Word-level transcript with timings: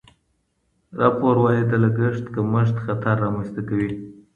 راپور 0.99 1.35
وايي 1.43 1.63
د 1.67 1.73
لګښت 1.83 2.25
کمښت 2.35 2.75
خطر 2.85 3.15
رامنځته 3.23 3.61
کوي. 3.69 3.91